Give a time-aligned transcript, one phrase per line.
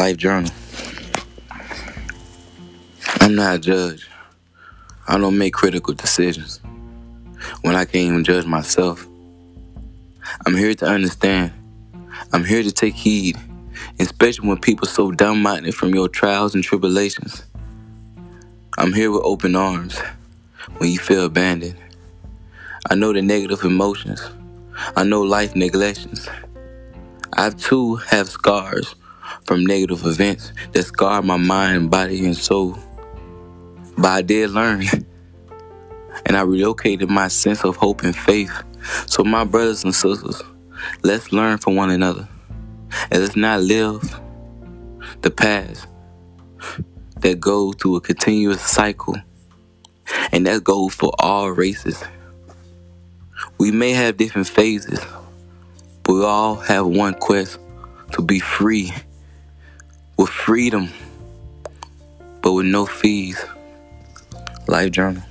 [0.00, 0.50] Life journal.
[3.20, 4.08] I'm not a judge.
[5.06, 6.58] I don't make critical decisions
[7.60, 9.06] when I can't even judge myself.
[10.46, 11.52] I'm here to understand.
[12.32, 13.36] I'm here to take heed,
[13.98, 17.44] especially when people so dumb-minded from your trials and tribulations.
[18.78, 19.98] I'm here with open arms
[20.78, 21.76] when you feel abandoned.
[22.88, 24.26] I know the negative emotions.
[24.96, 26.26] I know life neglections.
[27.34, 28.94] I too have scars
[29.44, 32.78] from negative events that scarred my mind, body, and soul.
[33.96, 34.84] But I did learn,
[36.26, 38.52] and I relocated my sense of hope and faith.
[39.06, 40.42] So, my brothers and sisters,
[41.02, 42.28] let's learn from one another,
[43.10, 44.20] and let's not live
[45.22, 45.86] the past
[47.20, 49.16] that goes through a continuous cycle,
[50.32, 52.02] and that goes for all races.
[53.58, 55.00] We may have different phases,
[56.02, 57.58] but we all have one quest
[58.12, 58.92] to be free
[60.20, 60.90] with freedom,
[62.42, 63.42] but with no fees.
[64.68, 65.22] Life Journal.